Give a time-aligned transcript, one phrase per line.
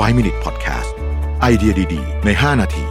[0.00, 0.90] 5 Minute Podcast
[1.40, 2.84] ไอเดียดี ๆ ใน 5 นาที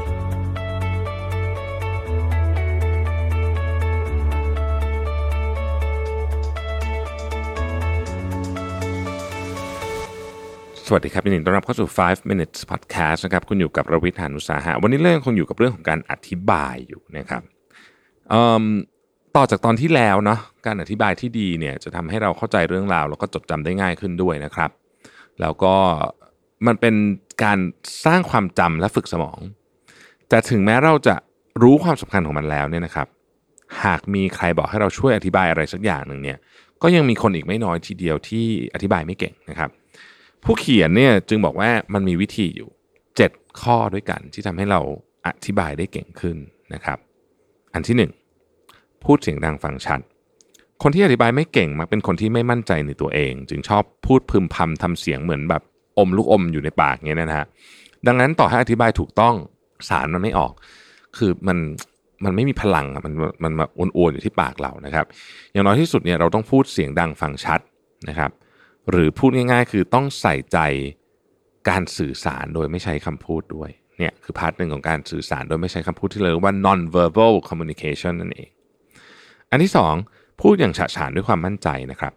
[10.85, 17.41] สวัสดีครับยินดีต้อนรับเข้าสู่ 5 minutes podcast นะครับคุณอยู่กับรวิทยานุสาหะ วันนี้เรื่องคงอยู่กับเรื่องของการอธิบายอยู่นะครับ
[19.35, 24.71] ต่อจากตอนที่แล้วเนาะการอธิบายที่ดีเนี่ยจะทำให้เราเข้าใจเรื่องราวแล้วก็จดจำได้ง่ายขึ้นด้วยนะครับ
[25.41, 25.75] แล้วก็
[26.67, 26.95] มันเป็น
[27.43, 27.59] การ
[28.05, 29.39] สร้างความจำและฝึกสมอง
[30.29, 31.15] แต่ถึงแม้เราจะ
[31.61, 33.07] รู้ความสำคัญของมันแล้วเนี่ยนะครับ
[33.83, 36.37] หากมีใครบอกให้เราช่วยอธิบายอะไรสักอย่างหนึ่งเนี่ย
[36.81, 39.69] ก็ยังมีคนอีกไม่น้อยทีเดียวที่อธิบายไม่เก่งนะครับ
[40.43, 42.69] ผู้เขียนเนี่ยจึงบอกว่ามันมีวิธีอยู่
[43.15, 44.81] 7 ข้อด้วยกันที่ทำให้เรา
[45.27, 46.37] อธิบายได้เก่งขึ้น
[46.73, 46.97] นะครับ
[47.73, 48.09] อันที่
[48.53, 49.99] 1 พูดเสียงดังฟังชัด
[50.81, 55.63] คนที่อธิบายไม่เก่งมักเป็นคนที่ไม่มั่นใจในตัวเอง จึงชอบพูดพึมพำทำเสียงเหมือนแบบ
[55.97, 57.47] อมลูกอมอยู่ในปากเงี้ยนะฮะ
[58.07, 59.35] ดังนั้นต่อให้อธิบายถูกต้อง
[59.89, 60.53] สารมันไม่ออก
[61.17, 61.57] คือมัน
[62.25, 65.05] มันไม่มีพลังอะมันมันมาอ้วนๆอยู่ที่ปากเรานะครับ
[65.51, 67.59] อย่างน้อยที่สุดเนี่ยเราต้องพูดเสียงดังฟังชัด
[68.09, 68.31] นะครับ
[68.89, 70.57] หรือพูดง่าย ๆ คือต้องใส่ใจ
[71.69, 78.49] การสื่อสารโดยไม่ใช้คำพูดด้วยเนี่ยคือ part หนึ่งของการสื่อสารโดยไม่ใช้คำพูดที่เรียกว่า non verbal communication นั่นเอง
[79.51, 79.93] อันที่สอง
[80.41, 82.13] พูดอย่างฉะฉานด้วยความมั่นใจนะครับ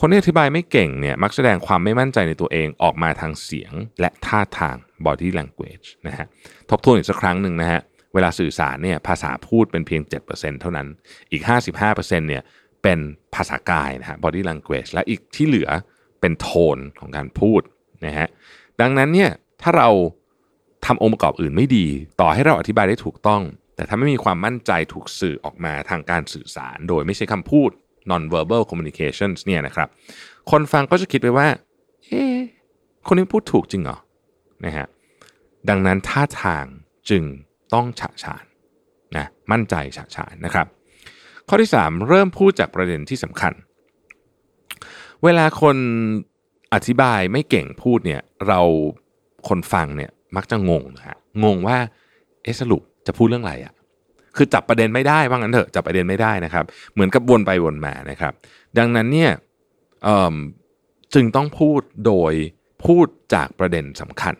[0.00, 6.26] คนที่อธิบายไม่เก่งเนี่ยมักแสดงความไม่มั่นใจในตัวเองออกมาทางเสียงและท่าทาง body language นะฮะ
[6.70, 7.80] ทบทวนอีกสักครั้งหนึ่งนะฮะ
[8.14, 10.86] เวลาสื่อสารเนี่ยภาษาพูดเป็นเพียง 7%เท่านั้น
[11.30, 11.42] อีก
[11.80, 12.42] 55%เนี่ย
[12.82, 12.98] เป็น
[13.34, 15.68] ภาษากายนะฮะ body language และอีกที่เหลือ
[16.20, 17.60] เป็นโทนของการพูด
[18.06, 18.28] นะฮะ
[18.80, 19.30] ดังนั้นเนี่ย
[19.62, 19.88] ถ้าเรา
[20.86, 21.86] ทำองค์ประกอบอื่นไม่ดี
[22.20, 23.42] ต่อให้เราอธิบายได้ถูกต้อง
[23.76, 27.70] แต่ถ้าไม่มีความมั่นใจถูกสื่อออกมาทางการสื่อสาร โดยไม่ใช่คำพูด
[28.10, 29.88] non-verbal communications เนี่ยนะครับ
[30.50, 31.46] คนฟังก็จะคิดไปว่า
[32.04, 32.22] เอ๊
[33.06, 33.98] คนนี้พูดถูกจริงเหรอ
[34.64, 34.86] นะฮะ
[35.68, 36.64] ดังนั้นท่าทาง
[37.10, 37.22] จึง
[37.74, 38.44] ต้องฉะฉาน
[39.16, 40.66] นะมั่นใจฉะฉานนะครับ
[41.48, 43.52] ข้อที่ 3 เริ่มพูดจากประเด็นที่สำคัญ
[45.24, 45.76] เวลาคน
[46.74, 48.60] อธิบายไม่เก่งพูดเนี่ยเรา
[49.48, 51.78] คนฟังเนี่ยมักจะงงนะฮะงงว่า
[52.42, 53.72] เอสรุปจะพูดเรื่องอะไรอะ
[54.36, 58.32] คือจับประเด็นไม่ได้ว่างั้นเถอะจับประเด็นไม่ได้นะครับ เหมือนกับวนไปวนมานะครับ
[58.78, 59.30] ดังนั้นเนี่ย
[61.14, 62.32] จึงต้องพูดโดย
[62.84, 64.34] พูดจากประเด็นสำคัญ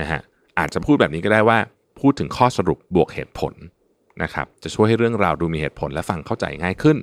[0.00, 0.20] นะฮะ
[0.58, 1.58] อาจจะพูดแบบนี้ก็ได้ว่า
[2.00, 3.54] พูดถึงข้อสรุปบวกเหตุผล
[4.22, 6.96] นะครับ จะช่วยให้เรื่องราวดูมีเหตุผลและฟังเข้าใจง่ายขึ้น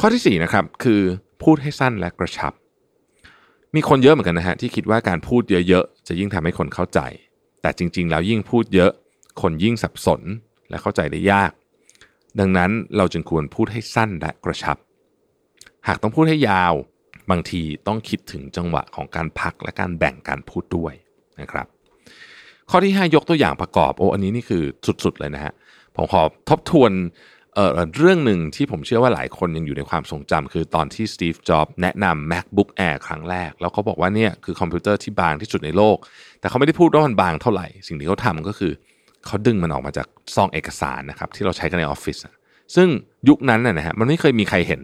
[0.00, 1.00] ข้อที่4นะครับคือ
[1.42, 2.52] พูดให้สั้นและกระชับ
[3.74, 7.00] มีคนเยอะเหมือนกันนะฮะที่คิดว่าการพูดเยอะๆจะยิ่งทำให้คนเข้าใจ
[7.62, 8.90] แต่จริง ๆ แล้วยิ่งพูดเยอะ
[9.42, 10.20] คนยิ่งสับสน
[10.70, 11.50] และเข้าใจได้ยาก
[12.40, 14.76] ดังนั้นเราจึงควรพูดให้สั้นและกระชับ
[15.88, 16.74] หากต้องพูดให้ยาว
[17.30, 20.94] บางทีต้องคิดถึงจังหวะของการพักและการแบ่งการพูดด้วย
[21.40, 21.66] นะครับ
[22.70, 24.62] ข้อที่ 5 ยกตัวอย่างประกอบโอ้อันนี้นี่คือ
[25.04, 25.52] สุดๆเลยนะฮะ
[25.96, 26.92] ผมขอทบทวน
[27.54, 35.96] เรื่องหนึ่งที่ผมเชื่อว่าหลายคนยังอยู่ในความทรงจำคือตอนที่สตีฟ จ็อบส์แนะนำ MacBook Air ครั้งแรก แล้วเขาบอกว่าเนี่ยคือคอมพิวเตอร์ที่บางที่สุดในโลก
[36.40, 38.72] แต่เขาไม่ได้พูดว่ามันบางเท่าไหร่ สิ่งที่เขาทำก็คือ
[39.26, 42.18] เขาดึงมันออกมาจากซองเอกสารนะครับที่เราใช้กันในออฟฟิศ
[42.76, 42.88] ซึ่ง
[43.28, 44.82] ยุคนั้นนะฮะมันไม่เคยมีใครเห็น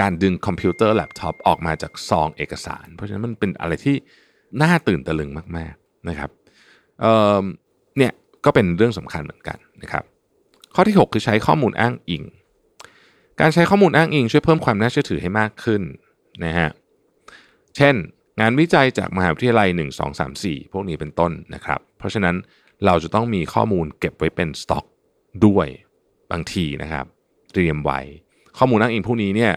[0.00, 3.96] การดึงคอมพิวเตอร์แล็ปท็อปออกมาจากซองเอกสาร เพราะฉะนั้นมันเป็นอะไรที่
[4.62, 6.30] น่าตื่นตะลึงมากๆนะครับ
[7.00, 8.12] เเนี่ย
[8.44, 10.04] ก็เป็นเรื่องสำคัญเหมือนกันนะครับ
[10.74, 12.22] ข้อที่ 6 คือใช้ข้อมูลอ้างอิง
[13.40, 15.82] การใช้ข้อมูลอ้างอิง ช่วยเพิ่มความน่าเชื่อถือให้มากขึ้น
[16.44, 16.70] นะฮะ
[17.76, 17.94] เช่น
[18.40, 22.36] งานวิจัยจากมหาวิทยาลัย 1 2 3 4 พวกนี้เป็นต้นนะครับ เพราะฉะนั้น
[22.86, 24.84] เราจะต้องมีข้อมูลเก็บไว้เป็นสต็อก
[25.46, 25.66] ด้วย
[26.32, 27.06] บางทีนะครับ
[27.52, 28.00] เตรียมไว้
[28.58, 29.52] ข้อมูลอ้างอิงพวกนี้เนี่ย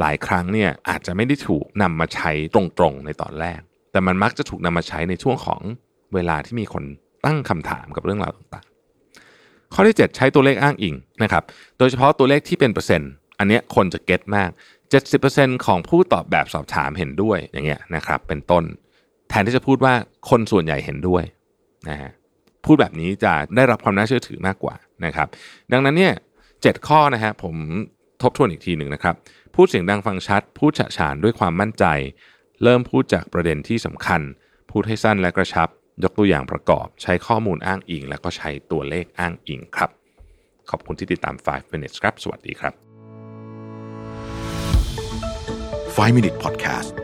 [0.00, 3.60] หลายครั้งเนี่ยอาจจะไม่ได้ถูกนำมาใช้ตรงๆในตอนแรก
[3.92, 5.60] แต่มันมักจะถูกนำมาใช้ในช่วงของ
[6.14, 6.84] เวลาที่มีคน
[7.24, 11.42] ตั้งคำถามกับเรื่องราวต่างๆ ข้อที่ 7 ใช้ตัวเลขอ้างอิงนะครับ
[11.78, 14.50] โดยเฉพาะตัวเลขที่เป็นเปอร์เซ็นต์อันนี้คนจะเก็ตมาก
[15.08, 18.64] 70%ของผู้ตอบแบบสอบถามเห็นด้วยอย่างเงี้ยนะครับเป็นต้น
[19.28, 19.94] แทนที่จะพูดว่า
[20.30, 21.24] คนส่วนใหญ่เห็นด้วย
[21.88, 22.10] นะฮะ
[22.64, 24.74] พูดแบบนี้จะได้รับความน่าเชื่อถือมากกว่า
[25.04, 25.28] นะครับ
[25.72, 26.14] ดังนั้นเนี่ย
[26.62, 27.56] เข้อนะฮะผม
[28.22, 29.14] ทบทวนอีกทีหนึ่งนะครับ
[29.54, 31.84] พูดเสียงดังฟังชัด พูดฉะฉานด้วยความมั่นใจ
[32.62, 34.20] เริ่มพูดจากประเด็นที่สำคัญ
[34.70, 35.68] พูดให้สั้นและกระชับ
[36.02, 39.90] ยกตัวอย่างประกอบ ใช้ข้อมูลอ้างอิง แล้วก็ใช้ตัวเลขอ้างอิงครับ
[40.70, 42.74] ขอบคุณที่ติดตาม 5 minutes ครับ สวัสดีครับ
[45.96, 46.99] 5 Minute Podcast